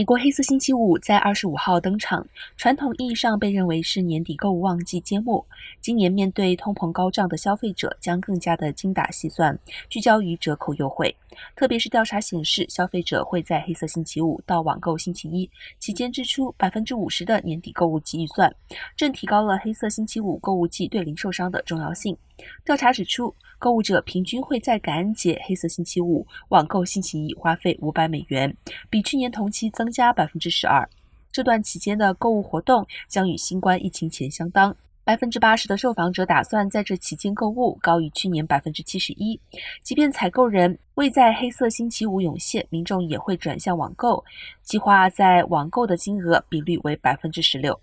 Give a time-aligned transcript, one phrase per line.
[0.00, 5.44] 美国黑色星期五在二十五号登场，传统意义上被认为是年底购物旺季揭幕。
[5.82, 9.58] 今年面对通膨高涨的消费者将更加的精打细算，
[9.90, 11.14] 聚焦于折扣优惠。
[11.54, 18.50] 特别是调查显示，消费者会在黑色星期五到网购星期一期间支出百分之五十的年底购物季预算，
[18.96, 22.16] 正提高了黑色星期五购物季对零售商的重要性。
[22.64, 28.56] 调查指出，购物者平均会在感恩节、黑色星期五、网购星期一花费五百美元，
[28.88, 30.88] 比去年同期增加百分之十二。
[31.32, 34.76] 这段期间的购物活动将与新冠疫情前相当。
[35.02, 39.40] 百分之八十的受访者打算在这期间购物，高于去年百分之七十一。
[39.82, 44.24] 即便采购人未在黑色星期五涌现，民众也会转向网购，
[44.62, 47.80] 计划在网购的金额比率为百分之十六。